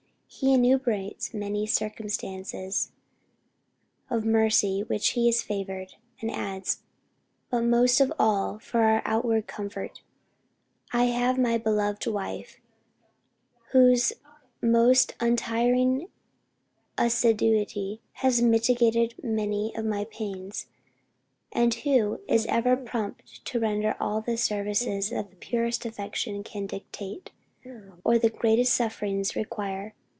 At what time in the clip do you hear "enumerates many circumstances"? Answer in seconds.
0.53-2.93